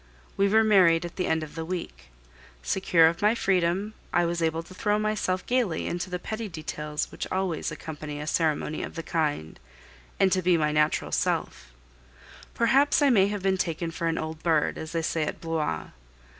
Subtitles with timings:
[0.35, 2.05] We were married at the end of the week.
[2.63, 7.11] Secure of my freedom, I was able to throw myself gaily into the petty details
[7.11, 9.59] which always accompany a ceremony of the kind,
[10.19, 11.71] and to be my natural self.
[12.55, 15.91] Perhaps I may have been taken for an old bird, as they say at Blois.